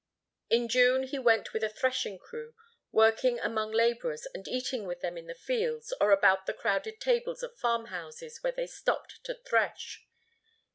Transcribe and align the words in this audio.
In 0.49 0.67
June 0.67 1.03
he 1.03 1.19
went 1.19 1.53
with 1.53 1.63
a 1.63 1.69
threshing 1.69 2.17
crew, 2.17 2.55
working 2.91 3.39
among 3.39 3.71
labourers 3.71 4.25
and 4.33 4.47
eating 4.47 4.87
with 4.87 5.01
them 5.01 5.15
in 5.15 5.27
the 5.27 5.35
fields 5.35 5.93
or 6.01 6.09
about 6.11 6.47
the 6.47 6.55
crowded 6.55 6.99
tables 6.99 7.43
of 7.43 7.55
farmhouses 7.55 8.41
where 8.41 8.49
they 8.51 8.65
stopped 8.65 9.23
to 9.25 9.35
thresh. 9.35 10.03